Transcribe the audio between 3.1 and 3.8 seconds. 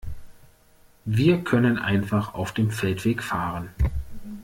fahren.